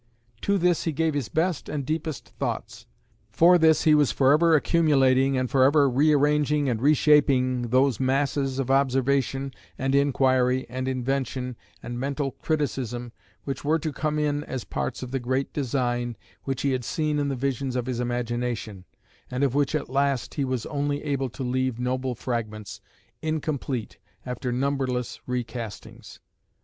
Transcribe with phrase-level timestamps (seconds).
[0.41, 2.87] To this he gave his best and deepest thoughts;
[3.29, 8.57] for this he was for ever accumulating, and for ever rearranging and reshaping those masses
[8.57, 13.11] of observation and inquiry and invention and mental criticism
[13.43, 17.19] which were to come in as parts of the great design which he had seen
[17.19, 18.85] in the visions of his imagination,
[19.29, 22.81] and of which at last he was only able to leave noble fragments,
[23.21, 26.19] incomplete after numberless recastings.